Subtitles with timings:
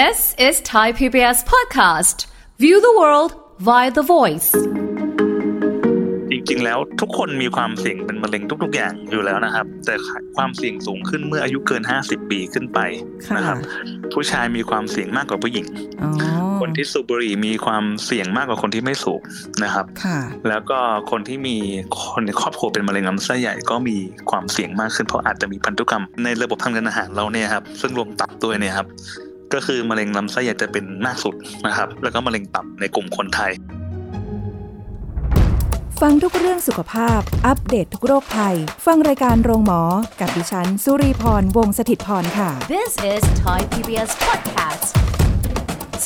[0.00, 2.26] This is Thai PBS podcast.
[2.58, 3.30] View the world
[3.68, 4.50] via the voice.
[6.30, 9.94] จริงๆ แล้วทุกคนมีความเสี่ยงเป็นมะเร็งทุก ๆ อย่างอยู่แล้วนะครับ แต่
[10.36, 12.78] ความเสี่ยงสูงขึ้นเมื่ออายุเกิน 50 ปีขึ้นไป
[13.26, 13.58] ค่ะนะครับ
[14.12, 15.66] ผู้ชายมีความเสี่ยงมากกว่าผู้หญิง
[16.02, 16.10] อ๋อ
[16.60, 19.20] คนที่สูบบุหรี่มีความเสี่ยงมากกว่าคนที่ไม่สูบ
[19.64, 20.18] นะครับค่ะ
[20.48, 20.78] แล้วก็
[21.10, 21.56] คนที่มี
[22.00, 23.96] คนในครอบครัวเป็นมะเร็งลำไส้ใหญ่ก็มี
[24.30, 28.88] ความเสี่ยงมากขึ้นเพราะอาจจะมีพันธุกรรมในระบบทางเดินอาหารเราเนี่ยครับซึ่งรวมตับด้วยเนี่ยครับ
[29.54, 31.34] ก็คือมะเร็งลำไส้ใหญ่จะเป็นมากสุด
[31.66, 33.52] นะครับ แล้วก็มะเร็งตับในกลุ่มคนไทย
[36.00, 38.56] ฟังทุกเรื่องสุขภาพ อัปเดตททุกโรคภัย
[38.86, 39.82] ฟังรายการโรงหมอ
[40.20, 44.63] กับดิฉัน สุรีพร วงศิตพรค่ะ This is Thai PBS podcast.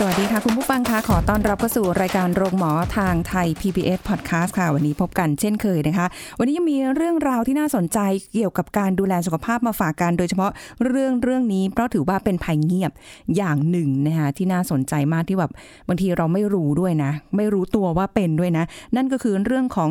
[0.01, 6.07] สวัสดีค่ะ คุณผู้ฟังคะขอต้อนรับเข้าสู่รายการโรงหมอทางไทย PBS Podcast ค่ะ วันนี้พบกันเช่นเคยนะคะ
[6.39, 7.99] วันนี้ยังมีเรื่องราวที่น่าสนใจ
[8.35, 10.51] เกี่ยวกับการดูแลสุขภาพมาฝากกัน โดยเฉพาะ
[10.87, 12.93] เรื่องเรื่องนี้ เพราะถือว่าเป็นภัยเงียบ
[13.37, 15.53] อย่างหนึ่งนะคะที่น่าสนใจมากที่แบบ
[15.89, 18.65] บางทีเราไม่รู้ด้วยนะ ไม่รู้ตัวว่าเป็นด้วยนะ
[18.97, 19.91] นั่นก็คือเรื่องของ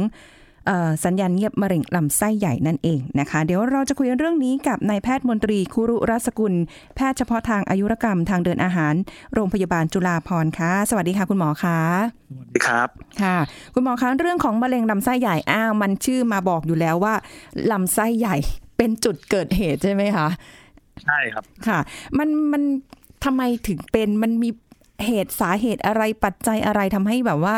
[1.05, 6.53] สัญญาณเงียบมะเร็งลำไส้ใหญ่นั่นเองนะคะ เดี๋ยวเราจะคุยเรื่องนี้กับนายแพทย์มนตรีคุรุรัศกุล
[6.95, 8.93] แพทย์เฉพาะทางอายุรกรรมทางเดินอาหาร
[9.33, 11.79] โรงพยาบาลจุฬาภรณ์ค่ะ สวัสดีค่ะคุณหมอคะ
[12.31, 12.89] สวัสดีครับ
[13.21, 13.37] ค่ะ
[13.73, 17.13] คุณหมอคะเรื่องของมะเร็งลำไส้ใหญ่อ้าวมันชื่อมาบอกอยู่แล้วว่า
[17.71, 18.35] ลำไส้ใหญ่
[18.77, 20.27] เป็นจุดเกิดเหตุใช่ไหมคะ
[21.03, 21.79] ใช่ครับค่ะ
[22.17, 22.63] มันมัน
[23.25, 24.49] ทำไมถึงเป็นมันมี
[25.05, 27.55] เหตุสาเหตุอะไรปัจจัยอะไรทำให้แบบว่า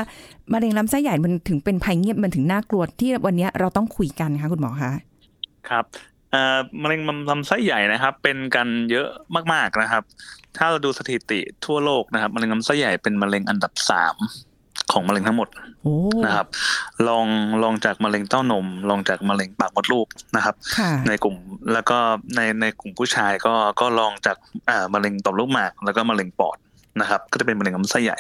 [0.54, 4.92] มะเร็งลำไส้ใหญ่มันถึงเป็นภัยเงียบมันถึงน่ากลัวที่วันนี้เราต้องคุยกันคะคุณหมอคะ
[5.70, 5.86] ครับ
[6.32, 9.08] เอ่อมะเร็งลำไส้ใหญ่นะครับ เป็นกันเยอะ
[9.54, 10.04] มากๆนะครับ
[10.58, 14.16] ถ้าเราดูสถิติทั่วโลกนะครับมะเร็งลำไส้ใหญ่เป็นมะเร็งอันดับสาม
[14.92, 15.48] ของมะเร็งทั้งหมด
[15.84, 16.48] โอ้นะครับ
[17.08, 17.26] ลอง
[17.64, 21.36] ลองจากมะเร็งเต้านม ลองจากมะเร็งปากมดลูกนะครับค่ะในกลุ่ม
[21.74, 21.98] แล้วก็
[22.36, 24.38] ในในกลุ่มผู้ชายก็ก็ลองจาก
[24.70, 26.58] อ่ามะเร็งต่อมลูกหมาก แล้วก็มะเร็งปอด
[27.02, 28.18] นะครับ ก็จะเป็นมะเร็งลำไส้ใหญ่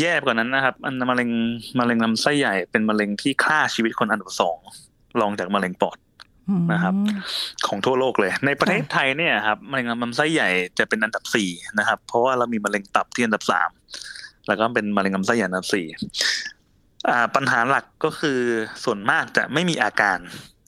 [0.00, 1.30] แย่กว่านั้นนะครับ อันมะเร็ง
[1.78, 4.58] มะเร็งลำไส้ใหญ่เป็นมะเร็งที่ฆ่าชีวิตคนอันดับสอง
[5.20, 5.98] รองจากมะเร็งปอด
[6.72, 6.94] นะครับ
[7.66, 10.48] ของทั่วโลกเลย ในประเทศไทยเนี่ยครับมะเร็งลำไส้ใหญ่
[10.78, 13.70] จะเป็นอันดับสี่นะครับ เพราะว่าเรามีมะเร็งตับที่อันดับสาม
[14.46, 15.86] แล้วก็เป็นมะเร็งลำไส้ใหญ่อันดับสี่
[17.08, 18.40] อ่าปัญหาหลักก็คือ
[18.84, 20.18] ส่วนมากจะไม่มีอาการ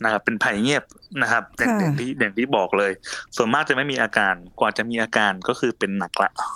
[0.04, 0.84] นะครับ เป็นภัยเงียบ
[1.22, 2.92] นะครับอย่างอย่างที่อย่างที่บอกเลย
[3.36, 6.48] ส่วนมากจะไม่มีอาการกว่าจะมีอาการก็คือเป็นหนักละอ่า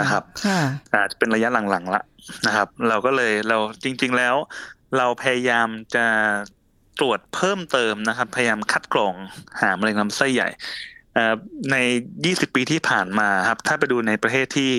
[0.00, 0.60] นะครับค่ะ
[0.92, 2.02] อาจจะเป็นระยะหลังๆละ
[2.46, 4.34] นะครับ เราก็เลยเราจริง ๆแล้ว
[4.98, 6.06] เราพยายามจะ
[7.00, 9.14] ตรวจเพิ่มเติมนะครับ พยายามคัดกรอง
[9.60, 10.48] หามะเร็งลำไส้ใหญ่
[11.14, 11.34] เอ่อ
[11.72, 11.76] ใน
[12.20, 14.70] 20 ปีที่ผ่านมาครับ ถ้าไปดูในประเทศที่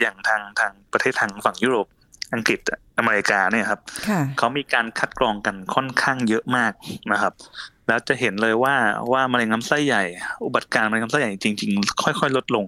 [0.00, 1.86] อย่างทางทางประเทศทางฝั่งยุโรป
[2.34, 2.60] อังกฤษ
[2.98, 6.72] อเมริกาเนี่ยครับค่ะเขามีการคัดกรองกันค่อนข้างเยอะมาก
[7.12, 7.32] นะครับ
[7.88, 8.74] แล้วจะเห็นเลยว่า
[9.12, 10.04] ว่ามะเร็งลำไส้ใหญ่
[10.44, 12.64] อุบัติการณ์มะเร็งลำไส้ใหญ่จริง ๆ ค่อย ๆ ลดลง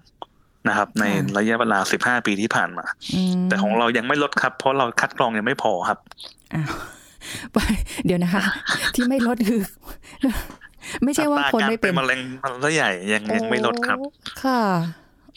[0.68, 2.84] นะครับ ในค่ะระยะเวลา15ปีที่ผ่านมา
[3.14, 5.98] อืมแต่ของเรายังไม่ลดครับ เพราะเราคัดกรองยังไม่พอครับ
[6.54, 6.72] อ้าว
[8.04, 8.42] เดี๋ยวนะคะ
[8.94, 9.62] ที่ไม่ลดคือ
[11.04, 14.08] ไม่ใช่ว่าคนไม่เป็นอัตรการมะเร็งลำไส้ใหญ่ยังยังไม่ลดครับโอ้
[14.44, 14.62] ค่ะ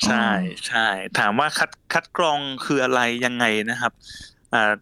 [0.06, 0.28] ใช่
[0.68, 0.88] ใช่
[1.20, 3.94] ถามว่าคัดคัดกรองคืออะไรยังไงนะครับ
[4.54, 4.74] อ่า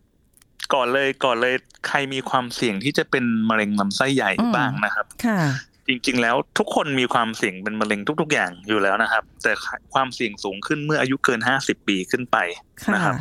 [0.73, 1.55] ก่อนเลยก่อนเลย
[1.87, 5.39] ใครมีความเสี่ยงที่จะเป็นมะเร็งลำไส้ใหญ่อืมบ้างนะครับ ค่ะ
[5.87, 9.51] จริง ๆ แล้วทุกคนมีความเสี่ยงเป็นมะเร็งทุก ๆ อย่างอยู่แล้วนะครับ แต่
[9.93, 12.37] ความเสี่ยงสูงขึ้นเมื่ออายุเกิน50ปีขึ้นไป
[12.83, 13.15] ค่ะนะครับ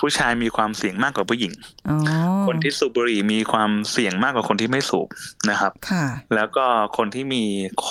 [0.00, 1.52] ผู้ชายมีความเสี่ยงมากกว่าผู้หญิง
[1.88, 1.98] อ๋อ
[2.46, 5.08] คนที่สูบบุหรี่มีความเสี่ยงมากกว่าคนที่ไม่สูบ
[5.50, 6.64] นะครับค่ะแล้วก็
[6.96, 7.42] คนที่มี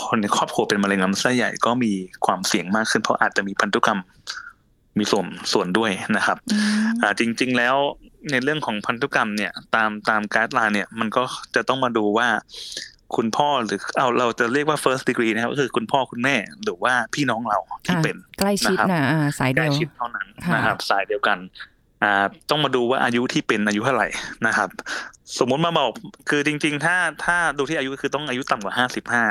[0.08, 1.92] คนในครอบครัวเป็นมะเร็งลำไส้ใหญ่ก็มี
[2.26, 4.00] ความเสี่ยงมากขึ้นเพราะอาจจะมีพันธุกรรม
[4.98, 7.76] มีส่วนส่วนด้วยนะครับอืมอ่าจริง ๆ แล้ว
[8.32, 11.24] ในเรื่องของพันธุกรรมเนี่ย ตามตามการ์ดไลน์เนี่ย มันก็
[11.56, 12.28] จะต้องมาดูว่า
[13.18, 21.38] คุณพ่อหรือเอาเราจะเรียกว่า first degree นะครับก็คือคุณพ่อคุณแม่หรือว่าพี่น้องเราที่อะเป็นใกล้ชิดนะครับนะอ่าสายใกเดีล้ยวชิดเท่านั้นค่ะนะครับ สายเดียวกัน
[22.04, 22.12] อ่า
[22.50, 24.08] ต้องมาดูว่าอายุที่เป็นอายุเท่าไหร่
[24.48, 24.70] นะครับ
[25.40, 25.92] สมมุติมาบอก
[26.30, 26.96] คือจริง ๆ ถ้า
[27.26, 29.24] ถ้าดูที่อายุคือต้องอายุต่ำกว่าห้าสิบห้า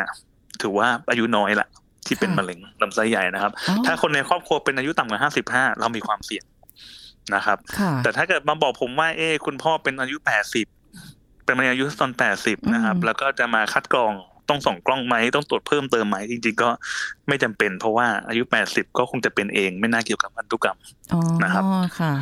[0.63, 1.69] ถือว่าอายุน้อยละ
[2.07, 6.45] ที่เป็นมะเร็งลำไส้ใหญ่นะครับอ๋อถ้าคนในครอบครัวเป็นอายุต่ำกว่าห้าสิบห้าเรามีความเสี่ยง
[7.34, 10.66] นะครับค่ะแต่ถ้าเกิดมาบอกผมว่า เอ้คุณพ่อเป็นอายุแปดสิบ
[11.51, 14.13] เป็นมะเร็งอายุตอนแปดสิบนะครับอืมแล้วก็จะมาคัดกรอง
[14.49, 16.71] ต้องส่องกล้องไหมต้องตรวจเพิ่มเติมไหมจริงๆ ก็
[17.29, 20.79] ไม่จำเป็น เพราะว่าอายุแปดสิบก็คงจะเป็นเองไม่น่าเกี่ยวกับพันธุกรรม
[21.13, 21.65] อ๋อนะครับ
[21.99, 22.13] ค่ะ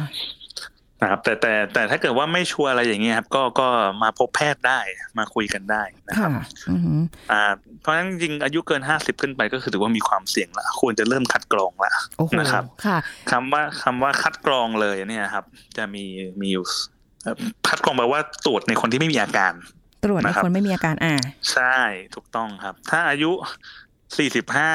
[1.00, 3.68] นะครับแต่แต่แต่ถ้าเกิดว่าไม่ชัวร์อะไรอย่างเงี้ยครับก็ก็
[4.02, 4.80] มาพบแพทย์ได้
[5.18, 6.32] มาคุยกันได้นะคค่ะรับ
[6.70, 7.00] อือหือ
[7.32, 7.42] อ่า
[7.80, 12.98] เพราะฉะนั้นจริงๆอายุเกินห้าสิบขึ้นไปก็คือถือว่ามีความเสี่ยงละควรจะเริ่มคัดกรองละโอ้โหนะครับค่ะ
[13.30, 15.44] คำว่าคำว่าคัดกรองเลยเนี่ยครับ
[15.76, 16.04] จะมี
[16.40, 16.97] มีอยู่เอ่อ
[17.68, 19.52] คัดกรองแปลว่าตรวจในคนที่ไม่มีอาการ
[20.04, 21.14] ตรวจในนะครับคนไม่มีอาการอ่า
[21.52, 21.78] ใช่
[22.14, 23.30] ถูกต้องครับ ถ้าอายุ
[24.16, 24.72] สี่สิบห้า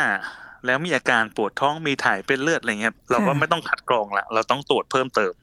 [0.65, 5.33] แล้วมีอาการปวดท้องมีถ่ายเป็นเลือดอะไรเงี้ยเราก็ไม่ต้องคัดกรองละเราต้องตรวจเพิ่มเติม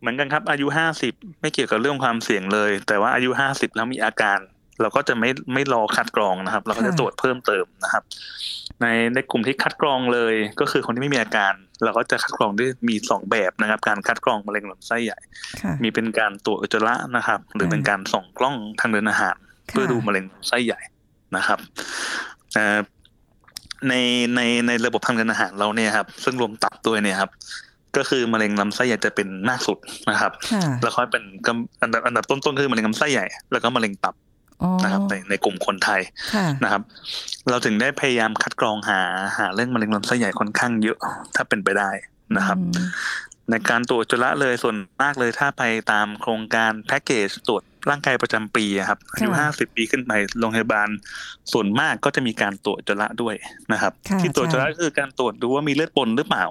[0.00, 4.38] เหมือนกันครับ อายุห้าสิบไม่เกี่ยวกับเรื่องความเสี่ยงเลย แต่ว่าอายุห้าสิบแล้วมีอาการ
[4.82, 8.02] เราก็จะไม่ไม่รอคัดกรองนะครับ เราก็จะตรวจเพิ่มเติมนะครับ
[8.82, 11.52] ในในกลุ่มที่คัดกรองเลยก็คือคนที่ไม่มีอาการ
[11.84, 15.18] เราก็จะคัดกรองด้วยมีสองแบบนะครับ การคัดกรองมะเร็งลำไส้ใหญ่
[15.62, 19.36] ค่ะมีเป็นการตรวจอุจจาระนะครับ หรือเป็นการส่องกล้องทางเดินอาหาร
[19.70, 20.80] เพื่อดูมะเร็งลำไส้ใหญ่
[21.36, 21.58] นะครับ
[22.54, 22.78] เอ่อ
[23.88, 23.94] ใน
[24.34, 27.30] ในในระบบทางเดินอาหารเราเนี่ยครับ ซึ่งรวมตับด้วยเนี่ยครับ
[27.96, 29.78] ก็คือมะเร็งลำไส้ใหญ่จะเป็นมากสุด
[30.10, 34.31] นะครับค่ะแล้วค่อยเป็นกำอันดับอันดับต้นๆคือมะเร็งลำไส้ใหญ่ แล้วก็มะเร็งตับอ๋อ
[34.82, 36.00] นะครับในในกลุ่มคนไทย
[36.34, 36.82] ค่ะนะครับ
[37.50, 39.00] เราถึงได้พยายามคัดกรองหา
[39.38, 40.98] หาเรื่องมะเร็งลำไส้ใหญ่ค่อนข้างเยอะ
[41.36, 41.90] ถ้าเป็นไปได้
[42.36, 42.88] นะครับอืม
[43.50, 45.62] ในการตรวจอุจจาระเลยส่วนมากเลยถ้าไป
[45.92, 50.88] ตามโครงการแพ็กเกจตรวจร่างกายประจำปีอะครับอายุห้าสิบปีขึ้นไปโรงพยาบาล
[51.52, 53.34] ส่วนมากก็จะมีการตรวจอุจจาระด้วย
[53.72, 56.44] นะครับค่ะที่ตรวจอุจจาระใช่ก็คือการตรวจดูว่ามีเลือดปนหรือเปล่า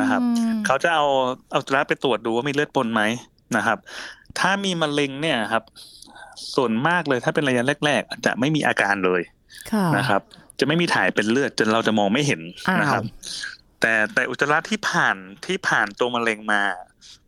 [0.00, 1.04] นะครับอืมเขาจะเอา
[1.50, 3.02] เอาอุจจาระไปตรวจดูว่ามีเลือดปนไหม
[3.56, 3.78] นะครับ
[4.38, 5.64] ถ้ามีมะเร็งเนี่ยครับ
[6.56, 9.22] ส่วนมากเลยถ้าเป็นระยะแรก ๆ จะไม่มีอาการเลย
[9.72, 10.20] ค่ะนะครับ
[10.60, 12.40] จะไม่มีถ่ายเป็นเลือดจนเราจะมองไม่เห็น
[12.80, 13.22] นะครับอ้า
[13.78, 15.16] วแต่แต่อุจจาระที่ผ่าน
[15.46, 16.62] ที่ผ่านตัวมะเร็งมา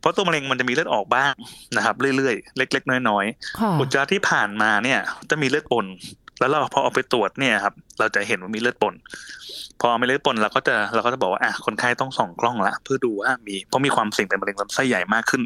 [0.00, 1.34] เพราะตัวมะเร็งมันจะมีเลือดออกบ้าง
[1.76, 3.24] นะครับ เรื่อยๆเล็ก ๆ น้อย
[3.60, 5.00] ค่ะๆอุจจาระที่ผ่านมาเนี่ย
[5.30, 5.86] จะมีเลือดปน
[6.38, 8.94] แล้วเราพอเอาไปตรวจเนี่ยครับ เราจะเห็นว่ามีเลือดปน
[9.80, 15.42] พอมีเลือดปนเราก็จะเราก็จะบอกว่าอะคนไข้ต้องส่องกล้องละเพื่อดูว่ามีเพราะมีความเสี่ยงเป็นมะเร็งลำไส้ใหญ่มากขึ้น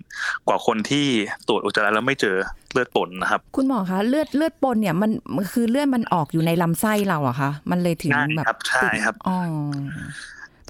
[0.48, 1.06] กว่าคนที่
[1.48, 2.36] ตรวจอุจจาระแล้วไม่เจอ
[2.72, 9.38] เลือดปนนะครับ คุณหมอคะเลือดเลือดปนเนี่ยมันมันคือเลือดมันออกอยู่ในลำไส้เราอะคะมันเลยถึงใช่แบบครับใช่ติดครับอ๋อ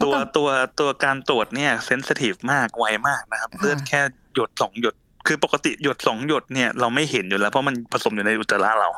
[0.03, 0.49] ตัวเพราะตัว
[0.81, 4.01] ตัวการตรวจเนี่ยเซนซิทีฟมากไวมากนะครับค่ะเลือดแค่
[4.35, 4.95] หยดสองหยด
[5.27, 8.89] คือปกติหยดสองหยดเนี่ยเราไม่เห็นอยู่แล้วเพราะมันผสมอยู่ในอุจจาระเรา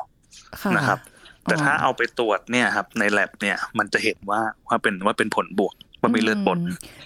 [0.63, 0.99] ค่ะนะครับ
[1.45, 6.61] แต่ถ้าเอาไปตรวจเนี่ยครับในแลบเนี่ยมันจะเห็นว่าว่าเป็นว่าเป็นผลบวกว่ามีเลือดปนม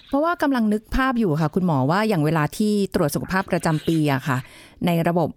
[0.07, 4.37] เพราะว่ากำลังนึกภาพอยู่ค่ะ คุณหมอว่าอย่างเวลาที่ตรวจสุขภาพประจำปีอะค่ะ
[4.85, 5.29] ในระบบ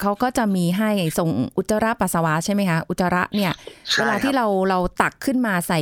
[0.00, 3.52] เขาก็จะมีให้ส่งอุจจาระปัสสาวะใช่ไหมคะอุจจาระเนี่ย
[3.92, 5.80] ใช่เวลาที่ครับเราเราตักขึ้นมาใส่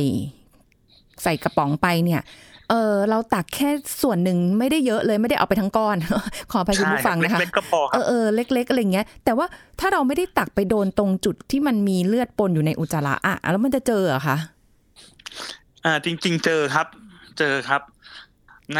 [1.23, 2.21] ใส่กระป๋องไปเนี่ย
[2.69, 3.69] เออเราตักแค่
[4.01, 5.97] ส่วนหนึ่งไม่ได้เยอะเลยไม่ได้เอาไปทั้งก้อน
[6.51, 9.45] ขออภัยคุณผู้ฟังนะคะเล็กๆก็พอคเอรับอเออเล็ก ๆอะไรเงี้ย แต่ว่า
[9.79, 14.37] ถ้าเราไม่ได้ตักไปโดนตรงจุดที่มันมีเลือดปนอยู่ในอุจจาระอะแล้วมันจะเจอเหรอคะ
[15.85, 16.87] อ่า จริง ๆ เจอครับ
[17.39, 17.81] เจอครับ
[18.75, 18.79] ใน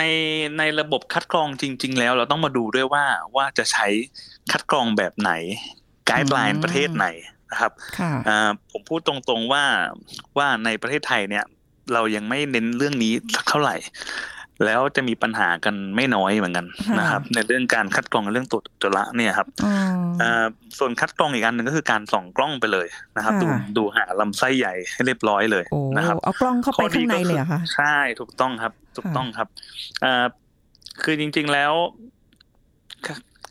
[0.57, 3.05] ในระบบคัดกรองจริง ๆ แล้ว เราต้องมาดูด้วยว่า
[3.35, 3.87] ว่าจะใช้
[4.51, 5.31] คัดกรองแบบไหน
[6.07, 7.07] ไกด์ไลอืน์มประเทศไหน
[7.51, 9.63] นะครับค่ะอ่าผมพูดตรงๆว่า
[10.37, 11.45] ว่าในประเทศไทยเนี่ย
[11.93, 13.75] เรายังไม่เน้นเรื่องนี้สักเท่าไหร่
[14.65, 19.73] แล้วจะมีปัญหากันไม่น้อยเหมือนกันค่ะนะครับ ในเรื่องการคัดกรองเรื่องตรวจอุจจาระเนี่ยครับอ๋อ
[20.21, 20.45] อ่า
[20.79, 23.47] ส่วนคัดกรองอีกอันหนึ่งก็คือการส่องกล้องไปเลยนะครับค่ะดู
[23.77, 29.47] ดูหาลำไส้ใหญ่ให้เรียบร้อยเลยโอ้นะครับเอากล้องเข้าไปข้างในเลยเหรอคะใช่ถูกต้องครับ ถูกต้องครับ
[30.03, 30.25] อ่า
[31.03, 31.73] คือจริง ๆแล้ว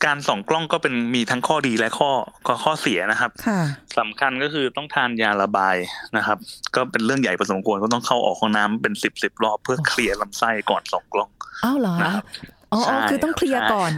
[0.04, 2.10] การส่องกล้องก็เป็นมีทั้งข้อดีและข้อ
[2.46, 3.60] ข้อข้อเสียนะครับค่ะ
[3.98, 5.76] สำคัญก็คือต้องทานยาระบาย
[6.16, 6.38] นะครับ
[6.76, 11.30] ก็เป็นเรื่องใหญ่พอสมควรก็ต้องเข้าออกห้องน้ำเป็นสิบสิบรอบเพื่อเคลียร์ลำไส้ก่อนส่องกล้อง
[11.64, 12.24] อ้าวเหรอนะครับ
[12.72, 13.90] อ๋ออ๋อใช่คือต้องเคลียร์ใช่ก่อน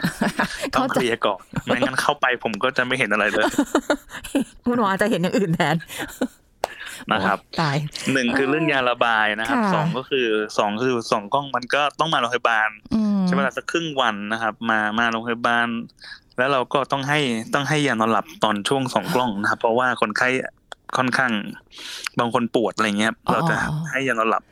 [0.75, 3.45] ต้อเขางเคจะลียร์ก่อนไม่งั้นเข้าไปผมก็จะไม่เห็นอะไรเลย
[4.65, 5.77] คุณหมออาจจะเห็นอย่างอื่นแทน
[7.13, 7.77] นะครับโอ้ตาย
[8.13, 10.27] หนึ่งคือเรื่องยาระบายนะครับค่ะสองก็คือ
[10.59, 15.69] สองคือส่องกล้องมันก็ต้องมาโรงพยาบาลอืม ใช้เวลาสักครึ่งวันนะครับ มามาโรงพยาบาล
[16.39, 17.19] แล้วเราก็ต้องให้
[17.55, 20.29] ต้องให้ยานอนหลับตอนช่วงสองกล้องนะครับ เพราะว่าคนไข้
[20.97, 21.33] ค่อนข้าง
[22.19, 23.57] บางคนปวดอะไรเงี้ยเราจะ
[23.91, 24.43] ให้ยานอนหลับ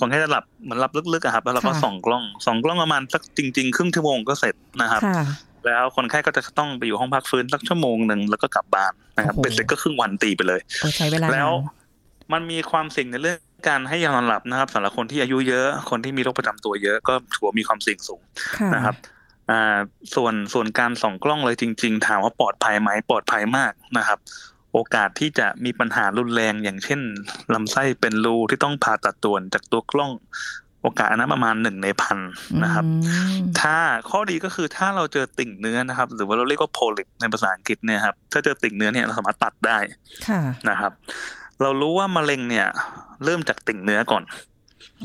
[0.00, 5.24] คนไข้จะหลับเหมือนหลับลึกๆอะครับ แล้วเราก็ส่องกล้องส่องกล้องประมาณสักจริง ๆ ครึ่งชั่วโมงก็เสร็จนะครับค่ะ
[5.66, 18.22] แล้วคนไข้ก็จะต้องไปอยู่ห้องพักฟื้นสักชั่วโมงหนึ่งแล้วก็กลับบ้านนะครับโอ้โหเป็นเสร็จก็ครึ่งวันตีไปเลยโอ้ใช้เวลาแล้วนานมันมีความเสี่ยงในเรื่อง การให้ยานอนหลับนะครับสำหรับคนที่อายุเยอะ คนที่มีโรคประจำตัวเยอะก็ถือว่ามีความเสี่ยงสูง
[18.58, 18.96] ค่ะนะครับ
[19.50, 19.78] อ่า
[20.14, 24.18] ส่วนส่วนการส่องกล้องเลยจริง ๆ ถามว่าปลอดภัยไหมปลอดภัยมากนะครับ
[24.72, 27.00] โอกาสที่จะมีปัญหารุนแรงอย่างเช่น
[27.54, 30.12] ลำไส้เป็นรูที่ต้องผ่าตัดตัวนจากตัวกล้อง
[30.82, 32.18] โอกาสอันนั้นประมาณหนึ่งในพัน
[32.62, 32.90] นะครับอื
[33.40, 33.76] มถ้า
[34.10, 39.78] ข้อดีก็คือถ้าเราเจอติ่งเนื้อนะครับ หรือว่าเราเรียกว่าโพลิปในภาษาอังกฤษเนี่ยครับถ้าเจอติ่งเนื้อเนี่ยเราสามารถตัดได้
[40.28, 40.92] ค่ะนะครับ
[41.62, 42.66] เรารู้ว่ามะเร็งเนี่ย
[43.24, 44.22] เริ่มจากติ่งเนื้อก่อน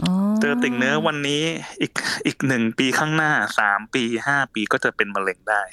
[0.02, 1.44] อ๋อเจอติ่งเนื้อวันนี้
[1.82, 1.94] อีก
[2.26, 5.64] อีกหนึ่งปีข้างหน้าสามปีห้าปีก็จะเป็นมะเร็งได้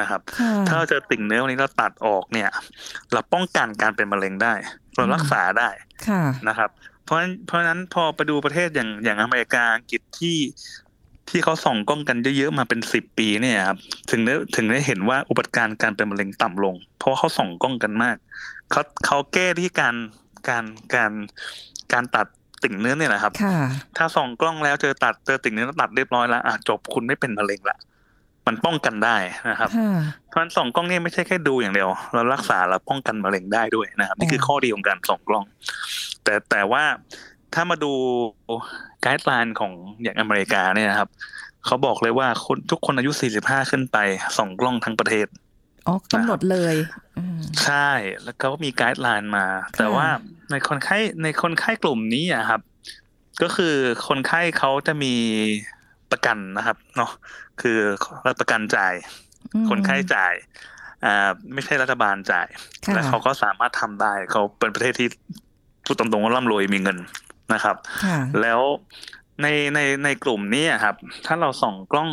[0.00, 2.48] นะครับค่ะถ้าเราเจอติ่งเนื้อวันนี้เราตัดออกเนี่ย
[3.12, 4.54] เราป้องกันการเป็นมะเร็งได้
[4.96, 5.68] เรารักษาได้
[6.08, 6.70] ค่ะนะครับ
[7.04, 10.36] เพราะฉะนั้นเพราะฉะนั้นพอไปดูประเทศอย่างอย่างอเมริกาอังกฤษที่
[11.30, 13.78] ที่เขาส่องกล้องกันเยอะๆมาเป็นสิบปีเนี่ยครับ
[14.10, 18.16] ถึงได้ถึงได้เห็นว่าอุบัติการณ์การเป็นมะเร็งต่ำลง เพราะว่าเขาส่องกล้องกันมาก
[18.70, 19.94] เขาเขาแก้ที่การ
[20.48, 21.12] การการ
[21.92, 22.26] การตัด
[22.62, 23.56] ติ่งเนื้อเนี่ยแหละครับค่ะ
[23.96, 27.78] ถ้าส่องกล้องแล้วเจอตัดเจอติ่งเนื้อแล้วตัดเรียบร้อยแล้วอะจบคุณไม่เป็นมะเร็งละ
[28.46, 29.16] มันป้องกันได้
[29.50, 29.92] นะครับค่ะ
[30.28, 35.44] เพราะฉะนั้นส่องกล้องเนี่ยไม่ใช่แค่ดูอย่างเดียว เรารักษาแล้วป้องกันมะเร็งได้ด้วยนะครับ นี่คือข้อดีของการส่องกล้อง
[36.24, 36.84] แต่แต่ว่า
[37.54, 37.92] ถ้ามาดู
[39.02, 39.72] ไกด์ไลน์ของ
[40.02, 41.08] อย่างอเมริกาเนี่ยนะครับ
[41.66, 43.98] เขาบอกเลยว่าคนทุกคนอายุ 45 ขึ้นไป
[44.36, 45.26] ส่องกล้องทั้งประเทศ
[45.86, 46.74] อ๋อกำหนดเลย
[47.16, 47.88] อืมใช่
[48.22, 49.46] แล้วเขาก็มีไกด์ไลน์มา
[49.78, 50.06] แต่ว่า
[50.50, 52.60] ในคนไข้ในคนไข้กลุ่มนี้อะครับ
[53.42, 53.74] ก็คือ
[54.08, 55.14] คนไข้เขาจะมี
[56.10, 57.10] ประกันนะครับเนาะ
[57.60, 57.78] คือ
[58.26, 58.94] รัฐประกันจ่าย
[59.54, 60.34] อืมคนไข้จ่าย
[61.04, 62.46] อ่าไม่ใช่รัฐบาลจ่าย
[62.86, 65.08] ค่ะและเขาก็สามารถทำได้เขาเป็นประเทศที่
[65.84, 66.98] พูดตรงๆว่าร่ำรวยมีเงิน
[67.54, 68.60] นะครับค่ะแล้ว
[69.42, 70.94] ในในในกลุ่มนี้อะครับ
[71.26, 72.10] ถ้าเราส่องกล้อง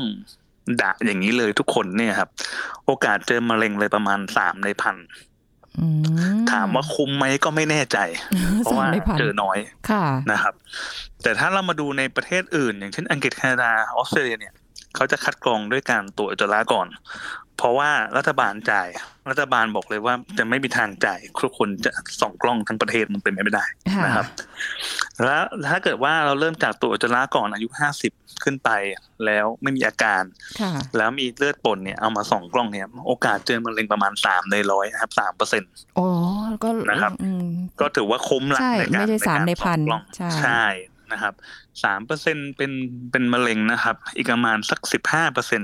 [0.82, 2.30] ดะอย่างนี้เลยทุกคนเนี่ยครับ
[2.86, 4.96] โอกาสเจอมะเร็งเลยประมาณสามในพัน
[5.80, 5.86] อื
[6.52, 7.98] ถามว่าคุ้มไหมก็ไม่แน่ใจ
[8.60, 9.58] เพราะสามว่าในพันเจอน้อย
[9.90, 10.54] ค่ะนะครับ
[11.24, 14.54] แต่ถ้าเรามาดูในประเทศอื่น อย่างเช่นอังกฤษแคนาดาออสเตรเลียเนี่ย
[14.96, 16.88] เขาจะคัดกรองด้วยการตรวจอุจจาระก่อน
[17.58, 18.88] เพราะว่ารัฐบาลจ่าย
[19.30, 21.92] รัฐบาลบอกเลยว่าจะไม่มีทางจ่ายทุกคนจะ
[22.22, 23.66] ส่องกล้องทั้งประเทศมันเป็นไปไม่ได้
[23.96, 24.26] ค่ะนะครับ
[25.26, 28.12] แล้วถ้าเกิดว่าเราเริ่มจากตรวจอุจจาระก่อนอายุห้าสิบ
[28.44, 28.70] ขึ้นไป
[29.26, 30.24] แล้วไม่มีอาการ
[30.62, 35.68] ค่ะแล้วมีเลือดปนเนี่ยเอามาส่องกล้องเนี่ย โอกาสเจอมะเร็งประมาณสามในร้อยนะครับสามเปอร์เซ็นต
[36.00, 36.08] อ๋อ
[36.64, 37.48] ก็นะครับอืม
[37.82, 40.64] ก็ถือว่าคุ้มละใช่ในการไม่ได้สามในพันส่องกล้องใช่ใช่
[41.14, 41.34] นะครับ
[41.84, 42.72] สามเปอร์เซ็นเป็น
[43.12, 45.62] เป็นมะเร็งนะครับ อีกประมาณสักสิบห้าเปอร์เซ็น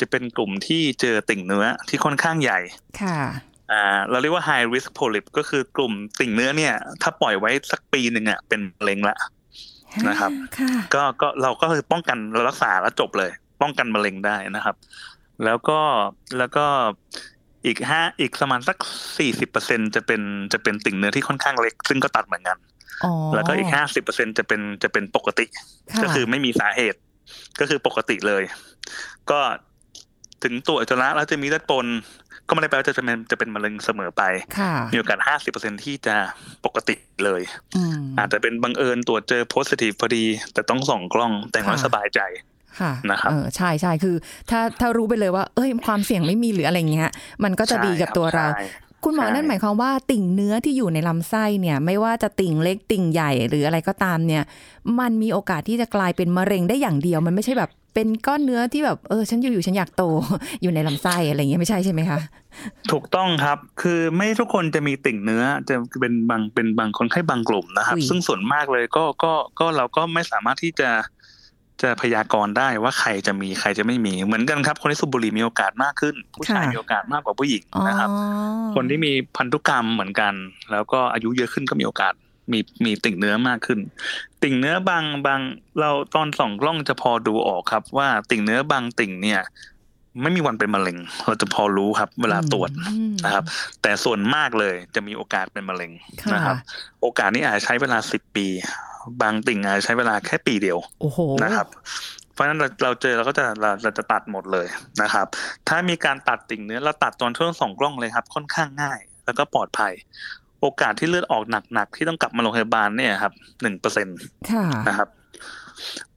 [0.00, 2.60] จะเป็นกลุ่มที่เจอติ่งเนื้อที่ค่อนข้างใหญ่
[3.02, 3.18] ค่ะ
[3.70, 9.16] อ่าเราเรียกว่า high risk polyp ก็คือกลุ่มติ่งเนื้อเนี่ย ถ้าปล่อยไว้สักปีหนึ่งอะเป็นมะเร็งละ
[10.08, 13.30] นะครับค่ะก็ก็เราก็คือป้องกันเรารักษาแล้วจบเลย
[13.62, 14.76] ป้องกันมะเร็งได้นะครับ
[15.44, 15.80] แล้วก็
[16.38, 16.66] แล้วก็
[17.66, 18.76] อีกห้าอีกประมาณสัก
[19.18, 20.20] สี่สิบเปอร์เซ็นจะเป็น
[20.52, 22.69] จะเป็นติ่งเนื้อที่ค่อนข้างเล็ก ซึ่งก็ตัดเหมือนกันอ๋อ
[23.34, 26.98] แล้วก็อีกห้าสิบเปอร์เซ็นจะเป็นจะเป็นปกติะก็คือไม่มีสาเหตุ
[27.60, 28.42] ก็คือปกติเลย
[29.30, 29.40] ก็
[30.42, 31.86] ถึงตัวจอุจจาระแล้วจะมีเลือดปน
[32.48, 34.22] ก็ไม่ได้แปลว่าจะเป็นจะเป็นมะเร็งเสมอไป
[34.58, 36.16] ค่ะมีโอกาสห้าสิบเปอร์เซ็นที่จะ
[36.64, 37.42] ปกติเลย
[37.76, 42.20] อืมอาจจะเป็นบังเอิญตรวจเจอโพสิทีฟพอดี แต่ต้องส่องกล้องแต่ว่าค่ะสบายใจ
[42.80, 44.16] ค่ะนะครับเออใช่ใช่คือ
[44.50, 47.10] ถ้าถ้ารู้ไปเลยว่า เอ้ยความเสี่ยงไม่มีหรืออะไรเงี้ย
[47.44, 48.64] มันก็จะดีกับตัวเราใช่
[49.04, 54.42] คุณหมอใช่นั่นหมายความว่าติ่งเนื้อที่อยู่ในลำไส้เนี่ย ไม่ว่าจะติ่งเล็กติ่งใหญ่หรืออะไรก็ตามเนี่ย
[54.98, 60.04] มันมีโอกาสที่จะกลายเป็นมะเร็งได้อย่างเดียว มันไม่ใช่แบบเป็นก้อนเนื้อที่แบบเออฉันอยู่ๆฉันอยากโต
[60.62, 62.18] อยู่ในลำไส้อะไรเงี้ยไม่ใช่ใช่ไหมคะ
[62.92, 70.90] ถูกต้องครับ คือไม่ทุกคนจะมีติ่งเนื้อจะเป็นบางเป็นบางคนไข้บางกลุ่มนะครับอุ้ยซึ่งส่วนมากเลยก็ก็ก็เราก็ไม่สามารถที่จะ
[71.82, 78.08] จะพยากรณ์ได้ว่าใครจะมีใครจะไม่มี เหมือนกันครับ คนที่สูบบุหรี่มีโอกาสมากขึ้น ผู้ชายมีโอกาสมากกว่าผู้หญิงอ๋อนะครับ
[78.74, 80.32] คนที่มีพันธุกรรมเหมือนกัน
[80.72, 82.14] แล้วก็อายุเยอะขึ้นก็มีโอกาส
[82.52, 83.78] มีมีติ่งเนื้อมากขึ้น
[84.42, 85.40] ติ่งเนื้อบางบาง
[85.80, 89.40] เราตอนส่องกล้องจะพอดูออกครับ ว่าติ่งเนื้อบางติ่งเนี่ย
[90.22, 93.44] ไม่มีวันเป็นมะเร็ง เราจะพอรู้ครับ เวลาตรวจอืมนะครับ
[93.82, 95.90] แต่ส่วนมากเลยจะมีโอกาสเป็นมะเร็ง
[96.22, 96.56] ค่ะนะครับ
[97.00, 98.46] โอกาสนี้อาจจะใช้เวลาสิบปี
[99.22, 101.66] บางติ่งอาจจะใช้เวลาแค่ปีเดียวโอ้โหนะครับ
[102.32, 104.66] เพราะฉะนั้นเราเราเจอเราก็จะเราเราจะตัดหมดเลย
[105.02, 105.26] นะครับ
[105.68, 109.92] ถ้ามีการตัดติ่งเนื้อเราตัดตอนช่วงสองกล้องเลยครับ ค่อนข้างง่าย แล้วก็ปลอดภัย
[110.60, 111.42] โอกาสที่เลือดออก
[111.74, 114.12] หนักๆที่ต้องกลับมาโรงพยาบาลเนี่ยครับหนึ่งเปอร์เซ็นต
[114.50, 115.08] ค่ะนะครับ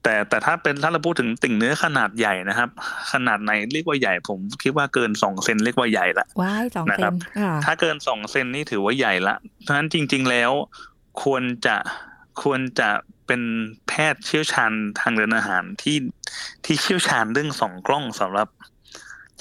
[0.02, 2.70] แต่แต่ถ้าเป็นถ้าเราพูดถึงติ่งเนื้อขนาดใหญ่นะครับ
[3.12, 10.50] ขนาดไหนเรียกว่าใหญ่ ผมคิดว่าเกินสองเซนเรียกว่าใหญ่ละว้ายสองนะเซครับนค่ะถ้าเกินสองเซนนี่ถือว่าใหญ่ละเพราะฉะนั้นจริง ๆแล้ว
[11.22, 11.76] ควรจะ
[12.42, 12.90] ควรจะ
[13.26, 13.42] เป็น
[13.88, 15.96] แพทย์เชี่ยวชาญทางเดินอาหารที่
[16.64, 18.48] ที่เชี่ยวชาญเรื่องสองกล้องสำหรับ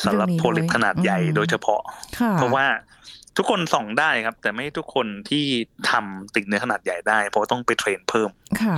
[0.06, 1.82] สำหรับเรื่องนี้โพลิปด้วยขนาดใหญ่อืมโดยเฉพาะ
[2.20, 2.66] ค่ะเพราะว่า
[3.38, 5.44] ทุกคนส่องได้ครับ แต่ไม่ทุกคนที่
[5.90, 8.30] ทำติ่งเนื้อขนาดใหญ่ได้ เพราะว่าต้องไปเทรนเพิ่ม
[8.64, 8.78] ค่ะ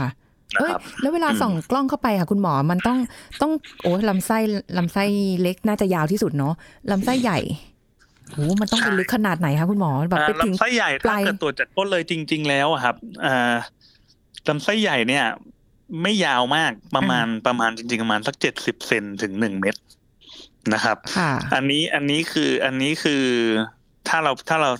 [0.55, 2.97] นะเอ้ยครับแล้วเวลาอืมส่องกล้องเข้าไปค่ะ คุณหมอมันต้อง
[3.41, 4.37] ต้องโอ้ลำไส้
[4.77, 5.03] ลำไส้
[5.41, 6.53] เล็กน่าจะยาวที่สุดเนาะ
[6.91, 7.39] ลำไส้ใหญ่
[8.31, 12.95] โหมันต้องเป็นลึกขนาดไหนคะคุณหมอแบบไปอ่าถึงลำไส้ใหญ่ปถ้าลายเกิดตรวจจากก้นเลยจริง ๆ แล้วอะครับ
[13.25, 13.55] อ่า
[14.49, 15.25] ลำไส้ใหญ่เนี่ย
[16.03, 19.81] ไม่ยาวมากประมาณประมาณจริงๆประมาณสักเจ็ดสิบเซนถึงหนึ่งเมตร
[20.73, 23.23] นะครับค่ะอันนี้อันนี้คืออันนี้คือ
[24.07, 24.71] ถ้าเราถ้าเรา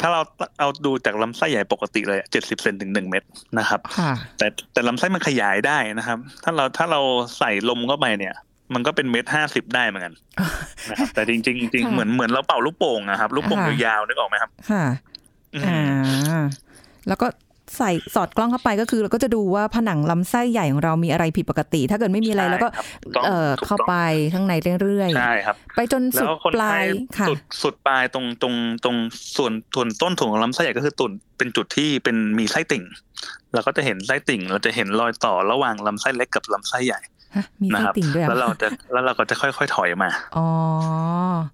[0.00, 0.20] ถ้าเรา
[0.58, 7.00] เอาดูจากลำไส้ใหญ่ปกติเลยเจ็ดสิบเซนถึงหนึ่งเมตรนะครับค่ะแต่แต่ลำไส้มันขยายได้นะครับ ถ้าเราถ้าเรา
[7.38, 8.34] ใส่ลมเข้าไปเนี่ย
[8.74, 10.14] มันก็เป็นเมตรห้าสิบได้เหมือนกัน
[10.90, 14.84] นะครับแต่จริงๆจริงๆค่ะเหมือนเหมือนเราเป่าลูกโป่งนะครับลูกโป่งค่ะยาวๆนึกออกไหมครับค่ะ
[15.54, 16.44] อืมอ่า
[17.08, 17.26] แล้วก็
[17.78, 23.94] ใส่สอดกล้องเข้าไปก็คือ เราก็จะดูว่าผนังลำไส้ใหญ่ของเรามีอะไรผิดปกติ ถ้าเกิดไม่มีอะไรแล้วก็ใช่ครับถูกต้องเอ่อถูกต้องเข้าไป
[24.34, 24.52] ข้างใน
[24.82, 26.86] เรื่อยใช่ครับๆไปจนแล้สุดวคนปลาไข้ย
[27.18, 28.54] ค่ะสุดสุดปลายตรงตรง
[28.84, 28.96] ตรง
[29.36, 32.84] ส่วนส่วนต้นถุงของลำไส้ใหญ่ก็คือตุ่นเป็นจุดที่เป็นมีไส้ติ่ง
[33.54, 37.15] เราก็จะเห็นไส้ติ่ง เราจะเห็นรอยต่อระหว่างลำไส้เล็กกับลำไส้ใหญ่ฮะ
[37.62, 40.46] มีนะไส้ครับติ่งด้วยเหรแล้วอเราจะแล้วเราก็จะค่อยๆถอยมาอ๋อ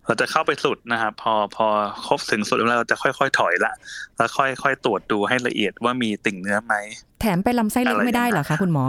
[0.07, 1.67] เราจะเข้าไปสุดนะครับพอพอ
[2.07, 3.73] ครบถึงสุดแล้วเราจะค่อยๆถอยละ
[4.17, 6.75] แล้วค่อยๆตรวจดูให้ละเอียดว่ามีติ่งเนื้อไหม
[7.23, 8.85] แถมไปลำไส้เล็กอะไรไม่ได้เหรอคะคุณหมอ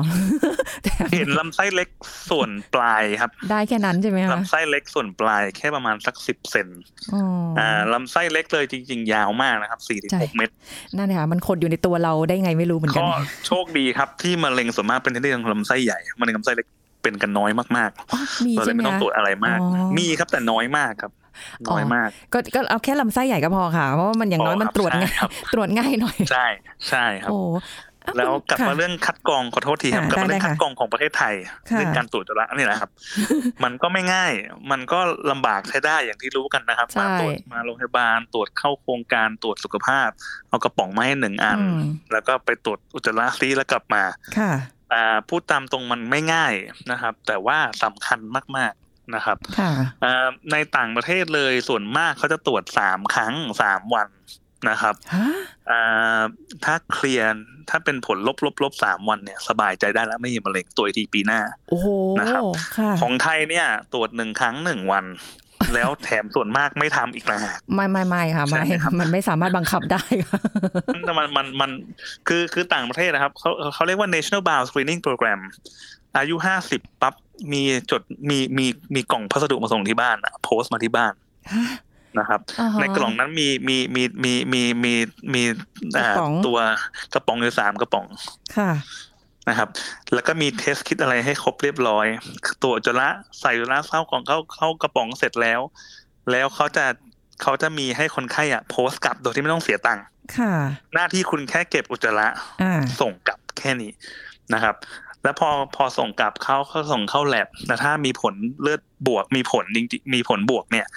[0.83, 1.89] แถมเห็นลำไส้เล็ก
[2.29, 6.67] ส่วนปลายครับ ได้แค่นั้นใช่ไหมคะลำไส้เล็กส่วนปลายแค่ประมาณสักสิบเซน
[7.13, 7.23] อ๋อ
[7.57, 10.53] ออ่าลำไส้เล็กเลยจริง ๆ ยาวมากนะครับสี่ถึงใช่หกเมตร
[10.95, 13.09] นั่นเลยค่ะมันขดอยู่ในตัวเราได้ไงไม่รู้เหมือนกันก็
[13.47, 16.67] โชคดีครับที่มะเร็งส่วนมากเป็นที่เรื่องลำไส้ใหญ่มะเร็งลำไส้เล็ก
[17.03, 21.11] เป็นกันน้อยมากอ๋อมีๆเราเลใช่ยไหมไม่ต้องคะตรวจอะไรมากอ๋อมีครับแต่น้อยมากครับ
[21.69, 26.45] น้อยมาก ก็ก็เอาแค่ลำไส้ใหญ่ก็พอค่ะ เพราะว่ามันอย่างน้อยพอมันครับตรวจง่ายใช่ครับตรวจง่ายหน่อย ใช่
[26.89, 27.39] ใช่ครับโอ้
[28.05, 31.33] อะแล้วคุณกลับมาค่ะเรื่องคัดกรองขอโทษทีครับค่ะกลับมาได้เรื่องได้คัดค่ะกรองของประเทศไทย
[31.69, 32.89] ค่ะเรื่องการตรวจจุลละนี่แหละครับ
[33.63, 34.31] มันก็ไม่ง่าย
[34.71, 34.99] มันก็
[35.31, 40.09] ลำบากใช้ได้อย่างที่รู้กันนะครับใช่มาตรวจมาโรงพยาบาลตรวจเข้าโครงการตรวจสุขภาพ
[40.49, 41.79] เอากระป๋องมาให้หนึ่งอันอืม
[42.11, 44.03] แล้วก็ไปตรวจอุจจาระซีแล้วกลับมา
[44.39, 44.51] ค่ะ
[44.93, 46.53] อ่าพูดตามตรงมันไม่ง่าย
[46.91, 48.19] นะครับ แต่ว่าสำคัญ
[48.57, 49.71] มาก ๆนะครับค่ะ
[50.03, 54.09] อ่าในต่างประเทศเลยส่วนมากเขาจะตรวจสามครั้งสามวัน
[54.69, 55.27] นะครับฮะ
[55.69, 56.21] อ่า
[56.65, 57.29] ถ้าเคลียร์
[57.69, 61.87] ถ้าเป็นผลลบลบลบสามวันเนี่ย สบายใจได้แล้วไม่มีมะเร็งตัวจอีกทีปีหน้าโอ้โห
[62.19, 62.43] นะครับ
[62.77, 65.05] ค่ะของไทยเนี่ย ตรวจหนึ่งครั้งหนึ่งวัน
[65.73, 70.41] แล้วแถมส่วนมากไม่ทำอีกต่างหากไม่ไม่ไม่ค่ะไม่ใช่ไหมครับมันไม่สามารถบังคับได้ค่ะ
[70.93, 71.71] มันมันมันมัน
[72.27, 75.39] คือคือต่างประเทศนะครับเขาเขาเรียกว่า national bound screening program
[76.17, 77.13] อายุห้าสิบปั๊บ
[77.51, 77.61] มี
[77.91, 78.65] จดมีมี
[78.95, 81.13] มีกล่องพัสดุมาส่งที่บ้านอะโพสต์มาที่บ้าน
[81.53, 81.65] ฮะ
[82.19, 84.93] นะครับอ่าฮะในกล่องนั้นมีมีมีมีมีมี
[85.33, 85.43] มี
[85.97, 86.57] อ่ากระป๋องตัว
[87.13, 88.05] กระป๋องอยู่สามกระป๋อง
[88.57, 88.71] ค่ะ
[89.49, 89.69] นะครับ
[90.13, 92.05] แล้วก็มีเทสคิดอะไรให้ครบเรียบร้อย
[92.63, 93.09] ตัวอุจจาระ
[93.41, 95.61] ใส่อุจจาระเข้ากล่องเข้าเข้ากระป๋องเสร็จแล้ว
[96.31, 96.85] แล้วเขาจะ
[97.41, 100.03] เขาจะมีให้คนไข้อะโพสต์กลับโดยที่ไม่ต้องเสียตังค์
[100.37, 100.53] ค่ะ
[100.93, 102.27] หน้าที่คุณแค่เก็บอุจจาระ
[102.61, 103.91] อ่าส่งกลับแค่นี้
[104.53, 104.75] นะครับ
[105.23, 110.87] แล้วพอพอส่งกลับเขาเขาส่งเข้าแลบแล้วถ้ามีผลเลือดบวก มีผลจริงๆมีผลบวกเนี่ย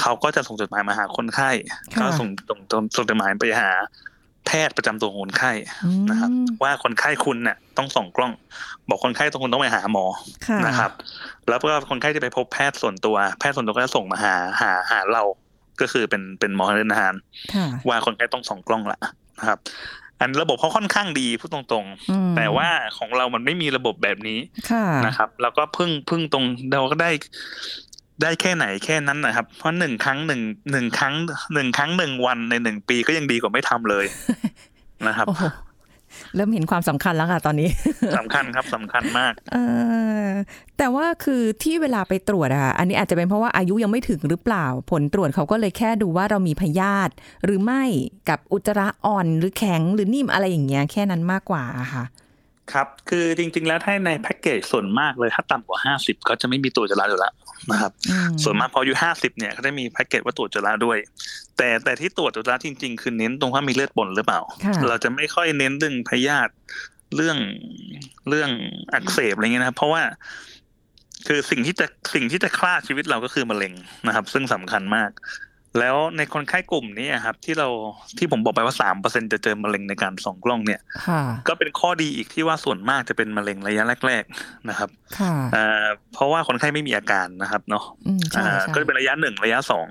[0.00, 3.70] เขาก็จะส่งจดหมายมาหาคนไข้ค่ะเขาส่งส่งส่งส่งจดหมายไปหา
[4.46, 5.52] แพทย์ประจำตัวของคนไข้
[5.84, 6.30] อืมนะครับ
[6.62, 8.32] ว่าคนไข้คุณเนี่ยต้องส่องกล้อง
[8.88, 10.04] บอกคนไข้ต้องคุณต้องไปหาหมอ
[10.46, 10.90] ค่ะนะครับ
[11.48, 15.22] แล้วก็คนไข้จะไปพบแพทย์ส่วนตัว แพทย์ส่วนตัวก็จะส่งมาหาหาหาเรา
[15.80, 17.14] ก็คือเป็นเป็นหมอเดินอาหาร
[17.54, 18.98] ค่ะว่าคนไข้ต้องส่องกล้องละ
[19.38, 19.58] นะครับ
[20.20, 24.38] อันระบบเขาค่อนข้างดีพูดตรงอืมๆแต่ว่าของเรามันไม่มีระบบแบบนี้
[24.70, 27.10] ค่ะนะครับ แล้วก็พึ่งพึ่งตรงเราก็ได้
[28.22, 31.14] ได้แค่ไหนแค่นั้นนะครับ เพราะหนึ่งครั้งหนึ่งหนึ่งครั้ง
[31.54, 34.04] หนึ่งครั้งหนึ่งวันในหนึ่งปีก็ยังดีกว่าไม่ทำเลย
[35.06, 35.44] นะครับโอ้โห
[36.34, 37.68] เริ่มเห็นความสำคัญแล้วค่ะตอนนี้
[38.18, 39.56] สำคัญครับสำคัญมากเอ
[40.26, 40.28] อ
[40.78, 47.12] แต่ว่าคือที่เวลาไปตรวจอะค่ะอันนี้อาจจะเป็นเพราะว่าอายุยังไม่ถึงหรือเปล่า ผลตรวจเขาก็เลยแค่ดูว่าเรามีพยาธิ
[47.44, 47.82] หรือไม่
[48.28, 52.04] กับอุจจาระอ่อนหรือแข็งหรือนิ่มอะไรอย่างเงี้ยแค่นั้นมากกว่าอะค่ะ
[52.72, 57.32] ครับ คือจริง ๆ แล้วถ้าในแพ็กเกจส่วนมากเลยถ้าต่ำกว่าห้าสิบเขาจะไม่มีตัวจราอยู่แล้ว
[57.70, 60.98] นะครับอืมส่วนมากพออายุห้าสิบเนี่ยเขาจะมีแพ็กเกจว่าตรวจจุฬาด้วย
[61.56, 66.52] แต่แต่ที่ตรวจจุฬาจริง ๆ คือเน้นตรงว่ามีเลือดปนหรือเปล่าค่ะเราจะไม่ค่อยเน้นเรื่องพยาธิ
[67.16, 67.38] เรื่อง
[68.28, 68.50] เรื่อง
[68.94, 70.02] อักเสบอะไรเงี้ยนะครับ เพราะว่า
[71.26, 73.72] คือสิ่งที่จะสิ่งที่จะฆ่าชีวิตเราก็คือมะเร็ง
[74.06, 75.10] นะครับ ซึ่งสำคัญมาก
[75.78, 77.68] แล้วในคนไข้กลุ่มนี้ครับ ที่เรา
[78.18, 89.86] ที่ผมบอกไปว่าสามเปอร์เซ็นจะเจอมะเร็งในการส่องกล้องเนี่ยค่ะก็เป็นข้อดีอีกที่ว่าส่วนมากจะเป็นมะเร็งระยะแรก ๆนะครับค่ะอ่าเพราะว่าคนไข้ไม่มีอาการนะครับเนาะอืมใช่อ่าใช่ก็จะเป็นระยะหนึ่งระยะสอง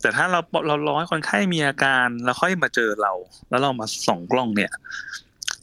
[0.00, 3.12] แต่ถ้าเราเรารอให้คนไข้มีอาการแล้วค่อยมาเจอเรา
[3.50, 4.72] แล้วเรามาส่องกล้องเนี่ย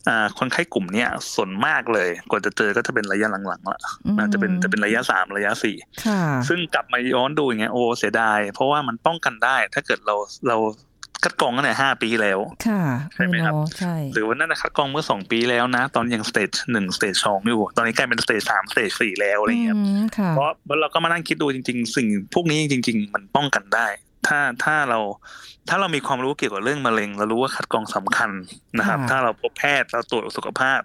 [0.10, 10.16] อ่าคนไข้กลุ่มเนี้ยส่วนมากเลยกว่าจะเจอก็จะเป็นระยะหลังๆละอืมน่าจะเป็นจะเป็นระยะสามระยะสี่ค่ะซึ่งกลับมาย้อนดูอย่างเงี้ยโอ้เสียดาย เพราะว่ามันป้องกันได้ ถ้าเกิดเรา
[10.50, 10.58] เรา
[11.24, 12.82] คัดกรองตั้งแต่ห้าปีแล้วค่ะ
[13.14, 23.88] ใช่ไหมครับเออเนอะใช่หรือว่านั่นนะคัดกรองเมื่อสองปีแล้วนะ ตอนยังสเตจหนึ่งสเตจสองอยู่ ตอนนี้กลายเป็นสเตจสามสเตจสี่แล้วอะไรเงี้ยอืมค่ะเพราะเราก็มานั่งคิดดูจริง ๆ สิ่งพวกนี้จริง ๆ มันป้องกันได้
[24.28, 25.00] ถ้าถ้าเรา
[25.70, 28.32] ถ้าเรามีความรู้เกี่ยวกับเรื่องมะเร็ง เรารู้ว่าคัดกรองสำคัญ
[28.80, 30.82] นะครับค่ะถ้าเราพบแพทย์เราตรวจสุขภาพ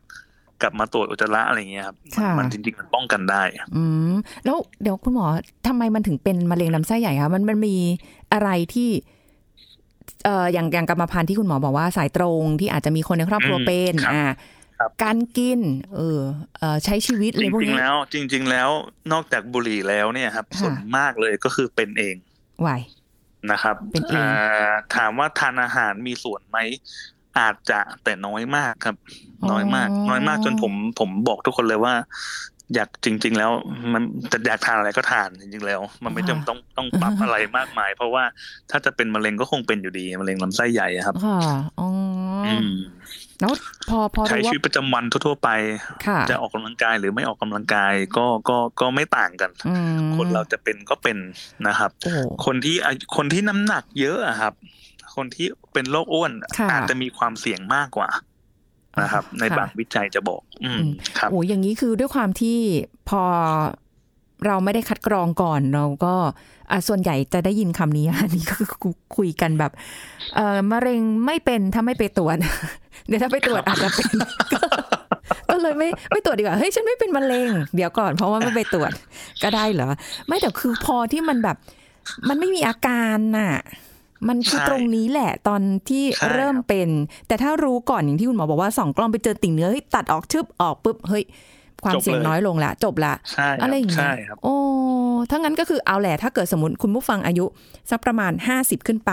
[0.62, 3.42] กลับมาตรวจอุจจาระอะไรเงี้ยครับค่ะมันจริงๆมันป้องกันได้
[3.77, 5.27] อืมแล้วเดี๋ยวคุณหมอ
[5.66, 7.77] ทำไมมันถึงเป็นมะเร็งลำไส้ใหญ่คะมันมันมี
[8.33, 8.90] อะไรที่
[10.24, 14.24] เอ่ออย่างอย่างกรรมพันธุ์ที่คุณหมอบอกว่าสายตรงที่อาจจะมีคนในครอบครัวอืมเป็นครับอ่า
[14.79, 15.61] ครับการกิน
[15.96, 16.20] เออ
[16.59, 18.68] เอ่อใช้ชีวิตอะจไรพวกริงนี้ๆแล้ว จริง ๆ แล้ว
[19.12, 22.14] นอกจากบุหรี่แล้วเนี่ยครับค่ะส่วนมากเลยก็คือเป็นเอง
[22.61, 22.70] ไหว
[23.51, 24.27] นะครับเป็นเองา
[24.94, 26.59] ถามว่าทานอาหารมีส่วนไหม
[27.38, 28.96] อาจจะแต่น้อยมากครับ
[29.51, 31.94] น้อยมาก น้อยมากจนผมผมบอกทุกคนเลยว่า
[32.74, 33.50] อยากจริง ๆ แล้ว
[33.92, 34.02] มัน
[34.33, 38.24] จะอยากทานอะไรก็ทานจริงๆแล้ว มันไม่จำต้องต้องปรับอะไรมากมาย เพราะว่า
[38.70, 41.40] ถ้าจะเป็นมะเร็งก็คงเป็นอยู่ดีมะเร็งลำไส้ใหญ่อะครับค่ะ
[41.81, 41.88] อ๋อ
[42.46, 42.70] ออืม
[43.40, 43.52] แล้ว
[43.88, 45.48] พอพอใช้รู้ชีว่าวิตประจำวันทั่วๆไป
[46.07, 51.18] ค่ะจะออกกำลังกายหรือไม่ออกกำลังกายก็ก็ก็ไม่ต่างกันอืมคนเราจะเป็นก็เป็น
[51.66, 52.12] นะครับโอ้
[52.46, 54.54] คนที่อายุคนที่น้ำหนักเยอะอะครับ
[55.16, 58.09] คนที่เป็นโรคอ้วนค่ะอาจจะมีความเสี่ยงมากกว่า
[59.03, 62.59] นะครับ ในค่ะบางวิจัยจะบอกอืมอืมครับโอ้อย่างนี้คือด้วยความที่
[63.09, 63.22] พอ
[64.46, 66.14] เราไม่ได้คัดกรองก่อนเราก็
[66.70, 69.72] อะส่วนใหญ่จะได้ยินคำนี้อันนี้ก็คือคุยกันแบบ
[70.35, 72.37] เอ่อมะเร็งไม่เป็นถ้าไม่ไปตรวจ
[73.07, 74.12] เดี๋ยวถ้าไปตรวจอาจจะเป็น
[75.51, 78.92] ก็เลยไม่ไม่ตรวจดีกว่าเฮ้ยฉันไม่เป็นมะเร็ง เดี๋ยวก่อนเพราะว่าไม่ไปตรวจ
[79.42, 79.88] ก็ได้เหรอ
[80.27, 81.57] ไม่แต่คือพอที่มันแบบ
[82.29, 83.53] มันไม่มีอาการน่ะ
[84.28, 86.88] มันคือใช่ตรงนี้แหละตอนที่ใช่เริ่มเป็น
[87.28, 91.24] แต่ถ้ารู้ก่อนอย่างที่คุณหมอบอกว่าส่องกล้องไปเจอติ่งเนื้อเฮ้ยตัดออกชึบออกปุ๊บเฮ้ย
[91.85, 94.54] ความเสี่ยงน้อยลงละจบละใช่คอะรับไรอย่างเงี้ใช่ยครับโอ้
[95.31, 97.44] ถ้างั้นก็คือเอาแหละถ้าเกิดสมมติคุณผู้ฟังอายุ
[97.90, 99.12] สักประมาณห้าสิบขึ้นไป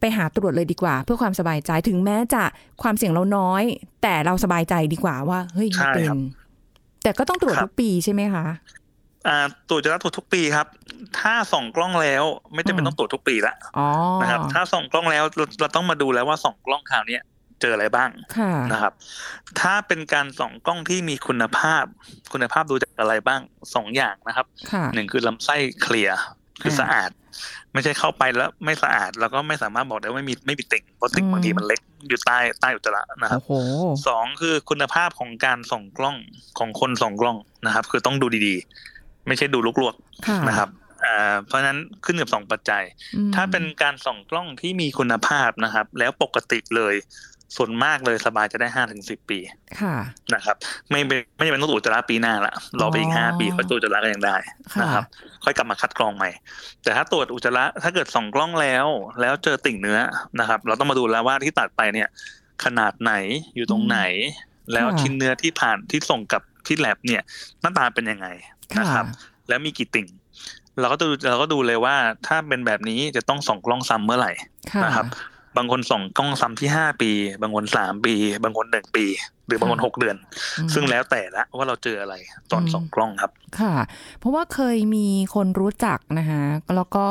[0.00, 2.44] ไปหาตรวจเลยดีกว่า เพื่อความสบายใจถึงแม้จะ
[2.82, 3.62] ความเสี่ยงเราน้อย
[4.02, 6.18] แต่เราสบายใจดีกว่าว่า เฮ้ยไม่ใช่เป็ครันบ
[7.02, 8.85] แต่ก็ต้องตรวจครับทุกปีใช่ไหมคะอ่า
[9.68, 10.66] ตรวจจะต้องตรวจทุกปีครับ
[11.18, 13.86] ถ้าส่องกล้องแล้วไม่จำเป็นต้องตรวจทุกปีละอ๋อ
[14.22, 17.22] นะครับ ถ้าส่องกล้องแล้วเราเราต้องมาดูแล้วว่าส่องกล้องคราวเนี้ย
[17.60, 18.92] เจออะไรบ้างค่ะนะครับ
[19.60, 21.84] ถ้าเป็นการส่องกล้องที่มีคุณภาพ
[22.32, 23.40] คุณภาพดูจากอะไรบ้าง
[23.74, 26.18] สองอย่างนะครับค่ะหนึ่งคือลำไส้เคลียร์
[26.62, 27.10] คืออ่าสะอาด
[27.72, 33.52] ไม่ใช่เข้าไปแล้วไม่สะอาด แล้วก็ไม่สามารถบอกได้ว่าไม่มีไม่มีติ่งเพราะติ่งอืมบางทีมันเล็กอยู่ใต้ใต้อุจจาระนะครับโอ้โห
[34.06, 36.16] สองคือคุณภาพของการส่องกล้อง
[36.58, 37.36] ของคนส่องกล้อง
[37.66, 38.95] นะครับ คือต้องดูดีๆ
[39.26, 39.94] ไม่ใช่ดูลวก
[40.26, 40.68] ค่ะๆนะครับ
[41.04, 42.82] อ่าเพราะฉะนั้นขึ้นกับสองปัจจัย
[43.16, 46.96] อืมถ้าเป็นการส่องกล้องที่มีคุณภาพนะครับ แล้วปกติเลย
[47.56, 49.38] ส่วนมากเลยสบายจะได้ห้าถึงสิบปี
[49.80, 49.94] ค่ะ
[50.34, 50.56] นะครับ
[50.90, 54.36] ไม่เป็นไม่จำเป็นต้องตรวจอุจจาระปีหน้าละรอไปอีกอ๋อห้าปีค่อยตรวจอุจจาระก็ยังได้
[54.74, 55.04] ค่ะนะครับ
[55.44, 56.30] ค่อยกลับมาคัดกรองใหม่
[56.82, 58.86] แต่ถ้าตรวจอุจจาระถ้าเกิดส่องกล้องแล้ว
[59.20, 59.98] แล้วเจอติ่งเนื้อ
[60.40, 62.08] นะครับ เราต้องมาดูแล้วว่าที่ตัดไปเนี่ย
[62.64, 63.12] ขนาดไหน
[63.56, 63.98] อยู่ตรงไหน
[64.72, 67.22] แล้วชิ้นเนื้อที่ผ่านที่ส่งกับที่แลบเนี่ย
[67.60, 68.26] หน้าตาเป็นยังไง
[68.78, 69.06] นะครับ
[69.48, 70.06] แล้วมีกี่ติ่ง
[70.80, 74.32] เราก็ดูเราก็ดูเลยว่าถ้าเป็นแบบนี้จะต้องส่องกล้องซ้ำเมื่อไหร่
[74.72, 75.06] ค่ะนะครับ
[75.56, 77.10] บางคนส่องกล้องซ้ำที่ห้าปี
[77.42, 79.04] บางคนสามปี บางคนหนึ่งปี
[79.46, 80.16] หรือบางคนหกเดือน
[80.58, 82.14] อืมซึ่งแล้วแต่ละว่าเราเจออะไร
[82.52, 83.74] ตอนอืมส่องกล้องครับ ค่ะ
[84.18, 86.42] เพราะว่าเคยมีคนรู้จักนะคะ
[86.76, 87.06] แล้วก็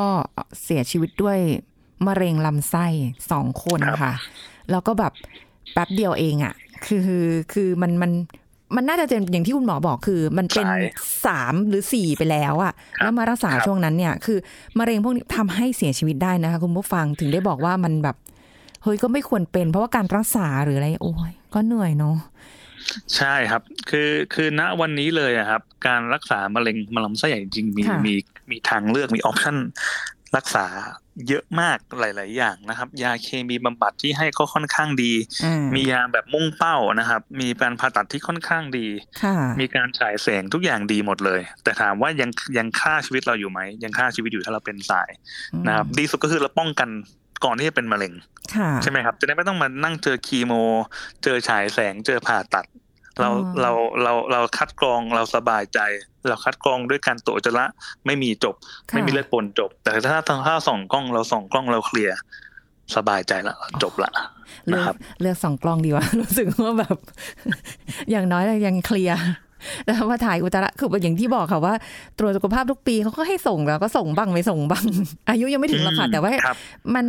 [0.63, 1.39] เสียชีวิตด้วย
[2.08, 2.86] มะเร็งลำไส้
[3.32, 4.13] สองคนครับค่ะ
[4.72, 5.13] แล้วก็แบบ
[5.74, 6.54] แป๊บเดียวเองอะ่ะ
[6.86, 7.10] คือ
[7.54, 8.12] คือมันมัน
[8.75, 10.78] มันน่าจะเป็นอย่างที่คุณหมอบอกคือ มันเป็นใช่
[11.25, 14.38] สามหรือสี่ไปแล้วอะ่ะครับแล้วมารักษาครับช่วงนั้นเนี่ย คือ
[14.80, 18.15] มะเร็งพวกนี้ทำให้เสียชีวิตได้นะคะคุณผู้ฟังถึงได้บอกว่ามันแบบ
[18.84, 22.15] เฮ้ยก็ไม่ควรเป็น เพราะว่าการรักษาหรืออะไรโอ้ยก็เหนื่อยเนาะ
[23.15, 28.13] ใช่ครับ คือคือณวันนี้เลยอะครับ การรักษา มะเร็งมะเร็งลำไส้ใหญ่จริงๆมีค่ะมี
[28.51, 29.58] มีทางเลือกมีออปชั่น
[30.38, 30.65] รักษา
[31.28, 35.13] เยอะมากหลาย ๆ อย่างนะครับ ยาเคมีบำบัดที่ให้ก็ค่อนข้างดี
[35.45, 38.88] อ่ามียาแบบมุ่งเป้านะครับ มีการผ่าตัดที่ค่อนข้างดี
[39.24, 45.10] ค่ะมีการฉายแสงทุกอย่างดีหมดเลย แต่ถามว่ายังยังฆ่าชีวิตเราอยู่ไหมยังฆ่าชีวิตอยู่ถ้าเราเป็นสาย
[45.67, 46.89] นะครับดีสุดก็คือเราป้องกัน
[47.45, 48.13] ก่อนที่จะเป็นมะเร็ง
[48.56, 50.54] ค่ะใช่ไหมครับ จะได้ไม่ต้องมานั่งเจอคีโม
[51.24, 52.65] เจอฉายแสงเจอผ่าตัด
[53.21, 53.71] เราอ๋อเรา
[54.04, 55.80] เราเราคัดกรองเราสบายใจ
[56.28, 57.65] เราคัดกรองด้วยการตรวจอุจจาระ
[58.06, 58.56] ไม่มีจบ
[58.89, 62.17] ค่ะไม่มีเลือดปนจบ แต่ถ้าถ้าส่องกล้องเราส่องกล้องเราเคลียร์
[62.95, 64.12] สบายใจละจบละ
[64.67, 66.97] เลืนะอกครับเลือกสองกล้องดีวะรู้สึกว่าแบบ
[68.12, 69.19] อย่างน้อยเรายังเคลียร์
[69.86, 71.73] แล้วมาถ่ายอุจจาระคืออย่างที่บอกค่ะว่า
[72.19, 74.86] ตรวจสุขภาพทุกปีเขาก็ให้ส่งแล้วก็ส่งบ้างไม่ส่งบ้าง
[75.30, 76.58] อายุยังไม่ถึงหรอกค่ะแต่ว่าครับ
[76.95, 77.06] มัน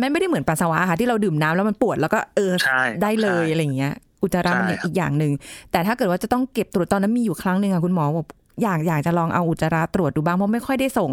[0.00, 5.32] มันไม่ได้เหมือนปัสสาวะค่ะที่เราดื่มน้ำแล้วมันปวดแล้วก็เออใช่ได้เลยใช่อะไรอย่างเงี้ย อุจจาระมันใช่ครับอีกอย่างหนึ่ง
[5.70, 8.26] แต่ถ้าเกิดว่าจะต้องเก็บตรวจตอนนั้นมีอยู่ครั้งหนึ่งค่ะคุณหมอบอก
[8.62, 11.10] อยากอยากจะลองเอาอุจจาระตรวจดูบ้างเพราะไม่ค่อยได้ส่ง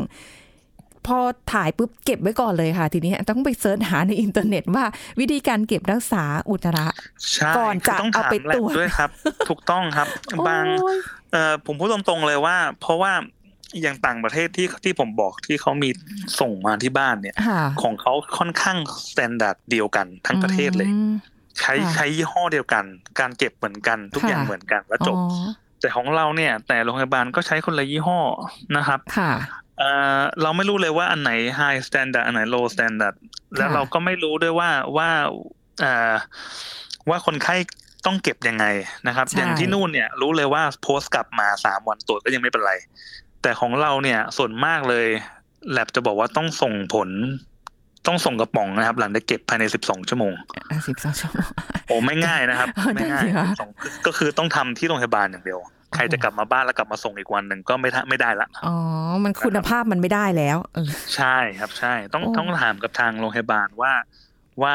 [1.06, 1.18] พอ
[1.54, 4.86] ถ่ายปุ๊บเก็บไว้ก่อนเลยค่ะ ทีนี้ต้องไปเซิร์ชหาในอินเทอร์เน็ตว่า
[5.20, 6.88] วิธีการเก็บรักษาอุจจาระ
[7.34, 9.10] ใช่ก่อนจะคือต้องเอาถามไปแลตรบวจด้วยครับ
[9.50, 10.08] ถูกต้องครับ
[10.48, 10.98] บางโอ้ย
[11.32, 13.12] เอ่อผมพูดตรงๆเลยว่า เพราะว่า
[13.82, 15.90] อย่างต่างประเทศที่ที่ผมบอกที่เขามี
[16.40, 18.78] ส่งมาที่บ้านเนี่ยค่ะของเขาค่อนข้าง
[19.10, 21.14] standard เดียวกันทั้งประเทศเลยอืม
[21.60, 22.84] ใช้ค่ะใช้ยี่ห้อเดียวกัน
[23.20, 25.48] การเก็บเหมือนกันทุกค่ะอย่างเหมือนกันแล้วจบอ๋อ
[25.82, 28.20] แต่ของเราเนี่ย แต่โรงพยาบาลก็ใช้คนละยี่ห้อ
[28.78, 29.32] นะครับค่ะ
[29.80, 33.16] เอ่อเราไม่รู้เลยว่าอันไหน high standard อันไหน low standard
[33.58, 35.10] แล้วค่ะเราก็ไม่รู้ด้วยว่าว่า
[35.80, 36.14] เอ่อ
[37.10, 37.56] ว่าคนไข้
[38.06, 38.66] ต้องเก็บยังไง
[39.08, 42.74] นะครับใช่อย่างที่นู่นเนี่ยรู้เลยว่าโพสต์กลับมาสามวันตรวจก็ยังไม่เป็นไร
[43.42, 45.08] แต่ของเราเนี่ยส่วนมากเลย
[45.72, 47.10] แลบจะบอกว่าต้องส่งผล
[48.08, 50.34] ต้องส่งกระป๋องนะครับ หลังจากเก็บภายใน12ชั่วโมง
[50.88, 51.50] สิบสองชั่วโมง
[51.88, 53.48] โอ้ไม่ง่ายนะครับเออไม่ง่ายนั่นสิคะ
[53.82, 55.60] 12ก็คือต้องทำที่โรงพยาบาลอย่างเดียว
[55.96, 58.76] ใครจะกลับมาบ้านแล้วกลับมาส่งอีกวันหนึ่งก็ไม่ทะไม่ได้ละอ๋อ
[59.24, 63.94] มันคุณภาพมันไม่ได้แล้วเออใช่ครับใช่ ต้องโอ้ต้องถามกับทางโรงพยาบาลว่า
[64.64, 64.74] ว่า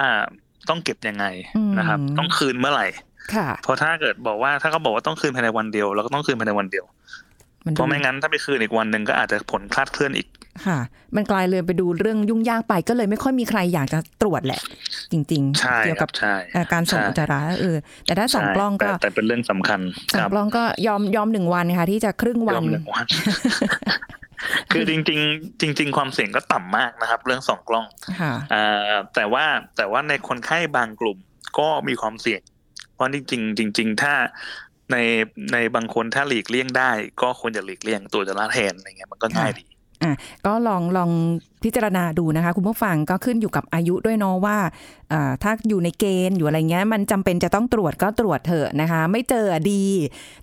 [0.69, 1.25] ต้องเก็บยังไง
[1.57, 2.87] อืมนะครับ ต้องคืนเมื่อไหร่
[3.35, 6.85] ค่ะเพราะถ้าเกิดบอกว่าถ้าเขาบอกว่าต้องคืนภายในวันเดียวเราก็ต้องคืนภายในวันเดียว
[7.65, 10.29] มันเพราะไม่งั้นถ้าไปคืนอีกวันหนึ่งก็อาจจะผลคลาดเคลื่อนอีก
[10.67, 10.79] ค่ะ
[11.17, 14.61] มันกลายเลยไปดูเรื่องยุ่งยากไปก็เลยไม่ค่อยมีใครอยากจะตรวจแหละ
[15.13, 19.81] จริงใช่ๆเกี่ยวคกัรับบใช่เอ่อการส่งใช่อุจจาระเออแต่ถ้าสองใช่กล้องก็แต่แต่เป็นเรื่องสำคัญ
[20.13, 23.07] สอคงรับกล้องก็ยอมยอมหนึ่งวันค่ะที่จะครึ่งวัยอนมหนึ่งวัน
[24.73, 27.87] คือจริง ๆ จริง ๆ ความเสี่ยงก็ต่ำมากนะครับ เรื่องสองกล้อง
[28.21, 29.45] ค่ะอ่าแต่ว่า
[29.77, 31.19] แต่ว่าในคนไข้บางกลุ่ม
[31.59, 32.41] ก็มีความเสี่ยง
[32.95, 34.15] เพราะจริง ๆ จริง ๆ ถ้า
[34.93, 34.97] ใน
[35.53, 36.91] ในบางคนถ้าหลีกเลี่ยงได้
[37.23, 39.67] ก็ควรจะหลีกเลี่ยงตัวจะละแทนอะไรเงี้ยมันก็ง่ายดี
[40.03, 40.13] อะ
[40.47, 41.11] ก็ลองลอง
[41.65, 44.57] พิจารณาดูนะคะ คุณผู้ฟังก็ขึ้นอยู่กับอายุด้วยเนาะว่า
[45.11, 49.85] เอ่อถ้าอยู่ในเกณฑ์อยู่อะไรเงี้ย มันจำเป็นจะต้องตรวจก็ตรวจเถอะนะคะ ไม่เจอดี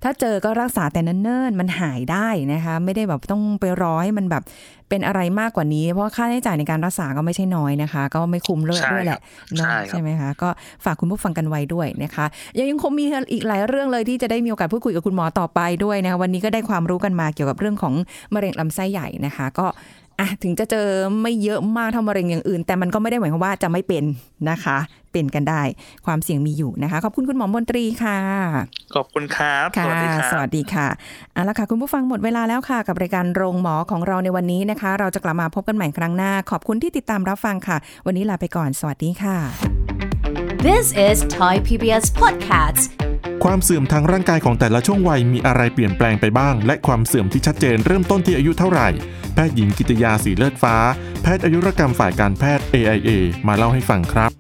[0.04, 4.44] ถ้าเจอก็รักษาแต่เนิ่นๆมันหายได้นะคะ ไม่ได้แบบต้องไปรอให้มันแบบ
[4.90, 9.22] เป็นอะไรมากกว่านี้ เพราะว่าค่าใช้จ่ายในการรักษาก็ไม่ใช่น้อยนะคะ ก็ไม่คุ้มเลยใช่ด้วยแหละครับ
[9.58, 10.50] เนาะใช่ครับใช่ไหมคะก็
[10.86, 12.26] ฝากคุณผู้ฟังกันไว้ด้วยนะคะ
[12.58, 17.94] ยังยังคงมีอีกหลายเรื่องเลยที่จะได้มีโอกาสพูดคุยกับคุณหมอต่อไปด้วยนะคะวันนี้ก็ได้ความรู้กันมาเกี่ยวกับเรื่องของ
[18.34, 19.68] มะเร็งลำไส้ใหญ่นะคะ ก็
[20.20, 20.88] อะถึงจะเจอ
[21.22, 24.04] ไม่เยอะมากเท่ามะเร็งอย่างอื่น แต่มันก็ไม่ได้หมายความว่าจะไม่เป็น
[24.50, 24.78] นะคะ
[25.12, 25.62] เป็นกันได้
[26.06, 28.20] ความเสี่ยงมีอยู่นะคะ ขอบคุณคุณหมอมนตรีค่ะ
[28.96, 30.88] ขอบคุณครับค่ะสวัสดีครับสวัสดีค่ะ
[31.34, 39.38] เอาละค่ะ คุณผู้ฟังหมดเวลาแล้วค่ะ กับรายการโรงหมอของเราในวันนี้นะคะ เราจะกลับมาพบกันใหม่ครั้งหน้า ขอบคุณที่ติดตามรับฟังค่ะ วันนี้ลาไปก่อน สวัสดีค่ะ
[40.68, 43.09] This is Thai PBS Podcast
[43.46, 48.90] ความเสื่อมทางร่างกายของแต่ละช่วงวัยมีอะไรเปลี่ยนแปลงไปบ้าง และความเสื่อมที่ชัดเจนเริ่มต้นที่อายุเท่าไหร่
[49.34, 50.76] แพทย์หญิงกิตยาสีเลือดฟ้า
[51.22, 53.10] แพทย์อายุรกรรมฝ่ายการแพทย์ AIA
[53.48, 54.32] มาเล่าให้ฟังครับ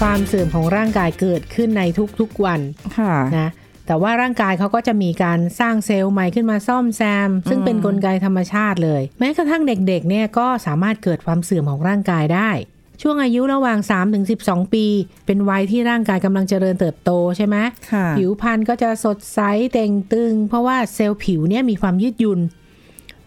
[0.00, 1.82] ความเสื่อมของร่างกายเกิดขึ้นใน
[2.18, 2.60] ทุกๆวัน
[2.98, 3.50] ค่ะนะ
[3.86, 12.50] แต่ว่าร่างกายเขาก็จะมีการสร้างเซลล์ใหม่ขึ้นมาซ่อมแซม ซึ่งเป็นนกลไกธรรมชาติเลย แม้กระทั่งเด็กๆเนี่ยก็สามารถเกิดความเสื่อมของร่างกายได้
[13.00, 13.78] ช่วงอายุระหว่าง
[14.26, 14.86] 3-12 ปี
[15.26, 17.56] เป็นวัยที่ร่างกายกำลังเจริญเติบโตใช่ไหม
[17.92, 19.40] ค่ะผิวพรรณก็จะสดใส
[19.72, 22.40] เต่งตึง เพราะว่าเซลล์ผิวเนี่ยมีความยืดหยุ่น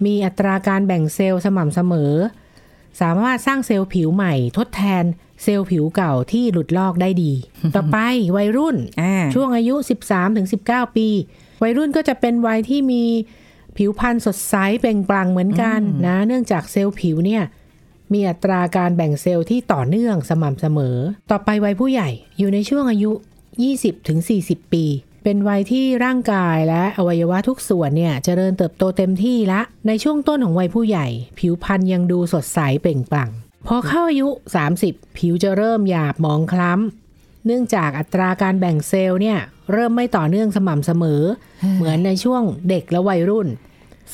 [0.05, 2.13] มีอัตราการแบ่งเซลล์สม่ำเสมอ
[3.01, 5.03] สามารถสร้างเซลล์ผิวใหม่ ทดแทน
[5.43, 7.33] เซลล์ผิวเก่าที่หลุดลอกได้ดี
[7.75, 7.97] ต่อไป
[8.37, 9.75] วัยรุ่นอ่าช่วงอายุ
[10.35, 11.07] 13-19 ปี
[11.63, 13.03] วัยรุ่นก็จะเป็นวัยที่มี
[13.77, 17.43] ผิวพรรณสดใสเปล่งปลั่งเหมือนกันนะ เนื่องจากเซลล์ผิวเนี่ย
[18.13, 20.97] มีอัตราการแบ่งเซลล์ที่ต่อเนื่องสม่ำเสมอ
[21.31, 23.11] ต่อไปวัยผู้ใหญ่อยู่ในช่วงอายุ
[23.91, 24.85] 20-40 ปี
[25.23, 31.07] เป็นวัยที่ร่างกายและอวัยวะทุกส่วนเนี่ยเจริญเติบโตเต็มที่ละ ในช่วงต้นของวัยผู้ใหญ่
[31.39, 33.29] ผิวพรรณยังดูสดใสเปล่งปลั่ง
[33.67, 34.29] พอเข้าอายุ
[34.73, 39.37] 30 ผิวจะเริ่มหยาบหมองคล้ำ เนื่องจากอัตราการแบ่งเซลล์เนี่ย
[39.71, 41.21] เริ่มไม่ต่อเนื่องสม่ำเสมอ
[41.75, 43.47] เหมือนในช่วงเด็กและวัยรุ่น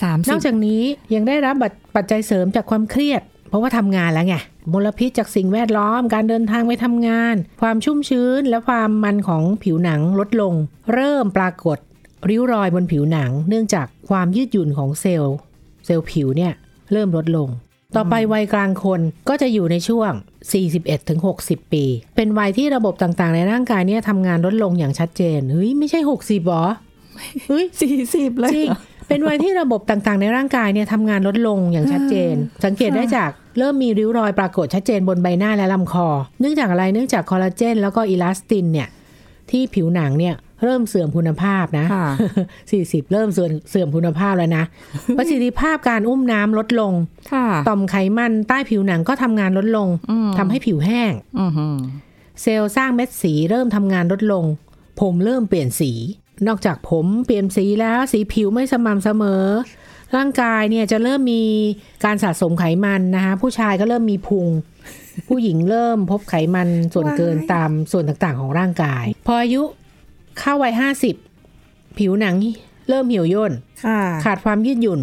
[0.02, 0.82] สามนสิอบกจากนี้
[1.14, 1.56] ยังได้รับ
[1.96, 4.36] ปัจจัยเสริมจากความเครียด เพราะว่าทำงานแล้วไง
[4.72, 10.54] มลพิษจากสิ่งแวดล้อมการเดินทางไปทำงาน ความชุ่มชื้นและความมันของผิวหนังลดลง
[10.94, 11.78] เริ่มปรากฏ
[12.30, 15.36] ริ้วรอยบนผิวหนัง เนื่องจากความยืดหยุ่นของเซลล์
[15.86, 16.54] เซลล์ผิวเนี่ย
[16.92, 17.48] เริ่มลดลง
[17.96, 20.12] ต่อไปวัยกลางคนก็จะอยู่ในช่วง
[20.94, 21.84] 41-60 ปี
[22.16, 26.66] เป็นวัยที่ระบบต่างๆ ในร่างกายเนี่ยทำงานลดลงอย่างชัดเจนเฮ้ยไม่ใช่ 60หรอ
[27.48, 28.70] เฮ้ยสี่สิบเลยจริง
[29.08, 32.36] เป็นวัยที่ระบบต่างๆ ในร่างกายเนี่ยทำงานลดลงอย่างชัดเจน
[32.66, 36.08] สังเกตได้จาก เริ่มมีริ้วรอยปรากฏชัดเจนบนใบหน้าและลำคอ
[36.40, 38.88] เนื่องจากอะไรเนื่องจากคอลลาเจนแล้วก็อิลาสตินเนี่ย
[39.52, 42.08] ที่ผิวหนังเนี่ยเริ่มเสื่อมคุณภาพนะค่ะ
[42.60, 44.64] 40เริ่มเสื่อมเสื่อมคุณภาพแล้วนะ
[45.18, 46.94] ประสิทธิภาพการอุ้มน้ำลดลง
[47.32, 51.76] ค่ะต่อมไขมันใต้ผิวหนังก็ทำงานลดลงอืมทำให้ผิวแห้งอือหือ
[52.42, 54.46] เซลล์สร้างเม็ดสีเริ่มทำงานลดลง
[55.02, 55.92] ผมเริ่มเปลี่ยนสี
[56.48, 59.44] นอกจากผมเปลี่ยนสีแล้วสีผิวไม่สม่ำเสมอ
[60.16, 61.44] ร่างกายเนี่ยจะเริ่มมี
[62.06, 64.48] การสะสมไขมันนะคะผู้ชายก็เริ่มมีพุง
[65.28, 69.62] ผู้หญิงเริ่มพบไขมันส่วนเกินว้ายตามส่วนต่างๆ ของร่างกาย พออายุ
[70.40, 71.16] เข้าวัยห้าสิบ
[71.98, 72.36] ผิวหนัง
[72.90, 73.54] เริ่มเหี่ยวย่น
[73.86, 75.02] ค่ะขาดความยืดหยุ่น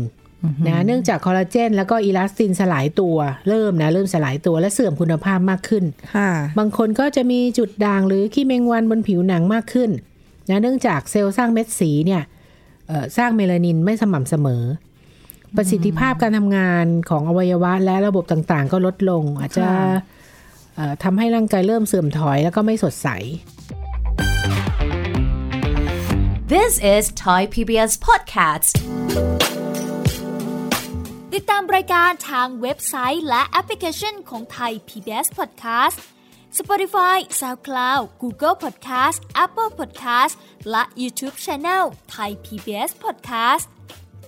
[0.67, 3.17] นะเนื่องจากคอลลาเจน แล้วก็อิลาสตินสลายตัว
[3.49, 9.91] เริ่มนะเริ่มสลายตัวและเสื่อมคุณภาพมากขึ้นค่ะบางคนก็จะมีจุดด่างหรือขี้แมงวันบนผิวหนังมากขึ้น
[10.51, 12.23] นะเนื่องจากเซลล์สร้างเม็ดสีเนี่ย
[12.89, 14.63] เอ่อสร้างเมลานินไม่สม่ำเสมอ
[15.57, 19.81] ประสิทธิภาพการทำงานของอวัยวะและระบบต่างๆ ก็ลดลง อาจจะค่ะ
[20.75, 23.09] เอ่อทำให้ร่างกายเริ่มเสื่อมถอยแล้วก็ไม่สดใส
[26.55, 28.73] This is Thai PBS Podcast
[31.35, 35.99] ติดตามรายการทางเว็บไซต์และแอปพลิเคชันของไทย PBS Podcast
[36.59, 40.35] Spotify SoundCloud Google Podcast Apple Podcast
[40.71, 41.85] และ YouTube Channel
[42.15, 43.67] Thai PBS Podcast